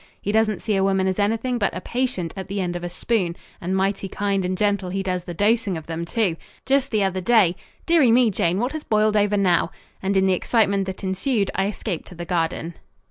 [0.19, 2.89] He doesn't see a woman as anything but a patient at the end of a
[2.89, 6.37] spoon, and mighty kind and gentle he does the dosing of them, too.
[6.65, 9.69] Just the other day dearie me, Jane, what has boiled over now?"
[10.01, 12.73] And in the excitement that ensued I escaped to the garden.